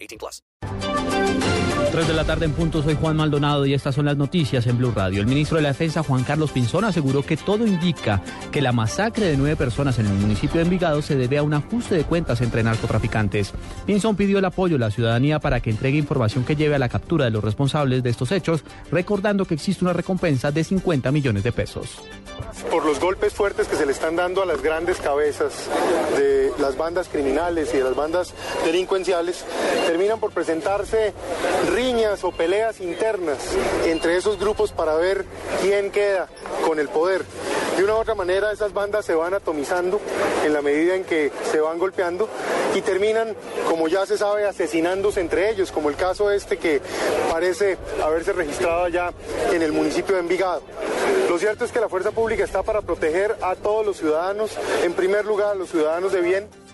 [0.00, 1.57] 18 plus.
[1.90, 4.76] 3 de la tarde en punto, soy Juan Maldonado y estas son las noticias en
[4.76, 5.20] Blue Radio.
[5.20, 8.20] El ministro de la Defensa, Juan Carlos Pinzón, aseguró que todo indica
[8.52, 11.54] que la masacre de nueve personas en el municipio de Envigado se debe a un
[11.54, 13.52] ajuste de cuentas entre narcotraficantes.
[13.86, 16.90] Pinzón pidió el apoyo de la ciudadanía para que entregue información que lleve a la
[16.90, 21.42] captura de los responsables de estos hechos, recordando que existe una recompensa de 50 millones
[21.42, 22.02] de pesos.
[22.70, 25.68] Por los golpes fuertes que se le están dando a las grandes cabezas
[26.16, 28.34] de las bandas criminales y de las bandas
[28.64, 29.44] delincuenciales,
[29.86, 31.14] terminan por presentarse
[31.78, 33.38] o peleas internas
[33.84, 35.24] entre esos grupos para ver
[35.62, 36.28] quién queda
[36.64, 37.22] con el poder.
[37.76, 40.00] De una u otra manera esas bandas se van atomizando
[40.44, 42.28] en la medida en que se van golpeando
[42.74, 43.36] y terminan,
[43.68, 46.80] como ya se sabe, asesinándose entre ellos, como el caso este que
[47.30, 49.12] parece haberse registrado allá
[49.52, 50.62] en el municipio de Envigado.
[51.30, 54.50] Lo cierto es que la fuerza pública está para proteger a todos los ciudadanos,
[54.82, 56.67] en primer lugar a los ciudadanos de bien.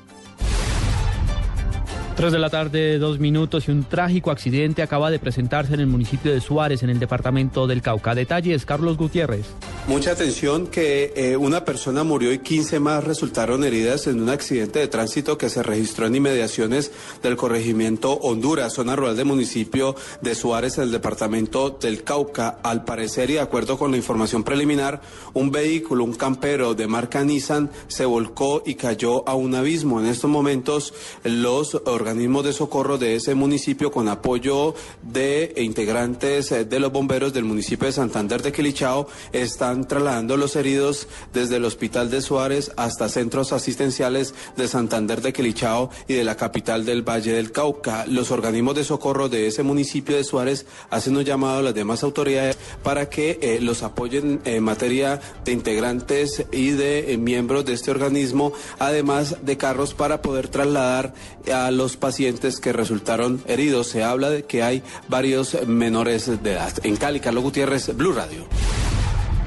[2.17, 5.89] 3 de la tarde, dos minutos y un trágico accidente acaba de presentarse en el
[5.89, 8.15] municipio de Suárez, en el departamento del Cauca.
[8.15, 9.47] Detalles, Carlos Gutiérrez.
[9.89, 14.79] Mucha atención que eh, una persona murió y 15 más resultaron heridas en un accidente
[14.79, 20.35] de tránsito que se registró en inmediaciones del corregimiento Honduras, zona rural del municipio de
[20.35, 22.61] Suárez, en el departamento del Cauca.
[22.63, 25.03] Al parecer, y de acuerdo con la información preliminar,
[25.35, 30.01] un vehículo, un campero de marca Nissan, se volcó y cayó a un abismo.
[30.01, 36.67] En estos momentos, los organismos de socorro de ese municipio, con apoyo de integrantes eh,
[36.67, 41.65] de los bomberos del municipio de Santander de Quilichao, están trasladando los heridos desde el
[41.65, 47.09] hospital de Suárez hasta centros asistenciales de Santander de Quilichao y de la capital del
[47.09, 48.05] Valle del Cauca.
[48.07, 52.03] Los organismos de socorro de ese municipio de Suárez hacen un llamado a las demás
[52.03, 57.73] autoridades para que eh, los apoyen en materia de integrantes y de eh, miembros de
[57.73, 61.15] este organismo, además de carros para poder trasladar
[61.51, 63.89] a los pacientes que resultaron heridos.
[63.89, 66.73] Se habla de que hay varios menores de edad.
[66.83, 68.47] En Cali, Carlos Gutiérrez, Blue Radio.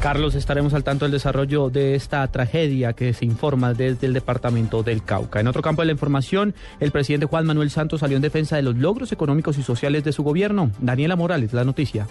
[0.02, 4.84] Carlos, estaremos al tanto del desarrollo de esta tragedia que se informa desde el departamento
[4.84, 5.40] del Cauca.
[5.40, 8.62] En otro campo de la información, el presidente Juan Manuel Santos salió en defensa de
[8.62, 10.72] los logros económicos y sociales de su gobierno.
[10.80, 12.08] Daniela Morales, la noticia.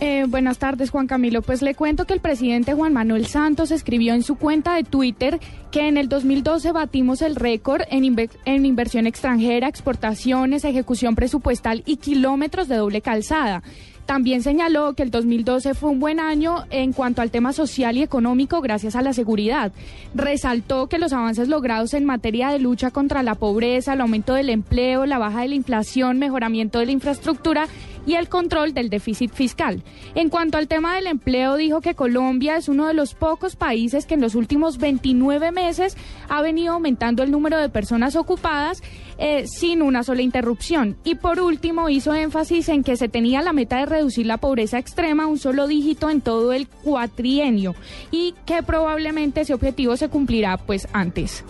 [0.00, 1.42] Eh, buenas tardes, Juan Camilo.
[1.42, 5.40] Pues le cuento que el presidente Juan Manuel Santos escribió en su cuenta de Twitter
[5.72, 11.96] que en el 2012 batimos el récord en, en inversión extranjera, exportaciones, ejecución presupuestal y
[11.96, 13.64] kilómetros de doble calzada.
[14.06, 18.02] También señaló que el 2012 fue un buen año en cuanto al tema social y
[18.02, 19.70] económico gracias a la seguridad.
[20.14, 24.48] Resaltó que los avances logrados en materia de lucha contra la pobreza, el aumento del
[24.48, 27.66] empleo, la baja de la inflación, mejoramiento de la infraestructura
[28.08, 29.82] y el control del déficit fiscal.
[30.14, 34.06] En cuanto al tema del empleo, dijo que Colombia es uno de los pocos países
[34.06, 35.94] que en los últimos 29 meses
[36.30, 38.82] ha venido aumentando el número de personas ocupadas
[39.18, 40.96] eh, sin una sola interrupción.
[41.04, 44.78] Y por último, hizo énfasis en que se tenía la meta de reducir la pobreza
[44.78, 47.74] extrema a un solo dígito en todo el cuatrienio
[48.10, 51.44] y que probablemente ese objetivo se cumplirá pues antes.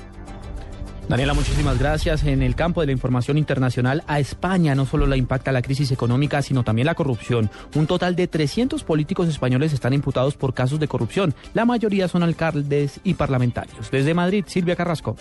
[1.08, 2.22] Daniela, muchísimas gracias.
[2.24, 5.90] En el campo de la información internacional, a España no solo la impacta la crisis
[5.90, 7.50] económica, sino también la corrupción.
[7.74, 11.34] Un total de 300 políticos españoles están imputados por casos de corrupción.
[11.54, 13.90] La mayoría son alcaldes y parlamentarios.
[13.90, 15.16] Desde Madrid, Silvia Carrasco.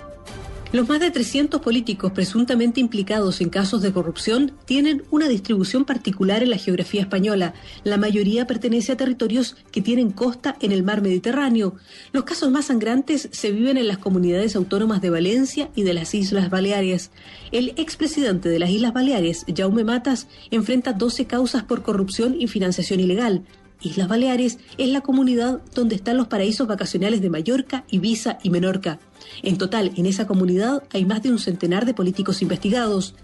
[0.74, 6.44] Los más de 300 políticos presuntamente implicados en casos de corrupción tienen una distribución particular
[6.44, 7.54] en la geografía española.
[7.86, 11.76] La mayoría pertenece a territorios que tienen costa en el mar Mediterráneo.
[12.12, 16.14] Los casos más sangrantes se viven en las comunidades autónomas de Valencia y de las
[16.14, 17.12] Islas Baleares.
[17.54, 23.00] El expresidente de las Islas Baleares, Jaume Matas, enfrenta 12 causas por corrupción y financiación
[23.00, 23.46] ilegal.
[23.82, 29.00] Islas Baleares es la comunidad donde están los paraísos vacacionales de Mallorca, Ibiza y Menorca.
[29.44, 33.16] En total, en esa comunidad hay más de un centenar de políticos investigados.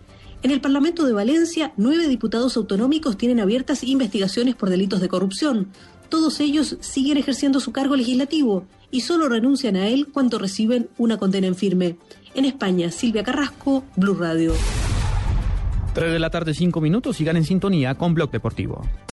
[0.44, 5.70] En el Parlamento de Valencia, nueve diputados autonómicos tienen abiertas investigaciones por delitos de corrupción.
[6.10, 11.18] Todos ellos siguen ejerciendo su cargo legislativo y solo renuncian a él cuando reciben una
[11.18, 11.98] condena en firme.
[12.36, 14.54] En España, Silvia Carrasco, Blue Radio.
[15.94, 17.18] 3 de la tarde, 5 minutos.
[17.18, 18.82] Sigan en sintonía con Blog Deportivo.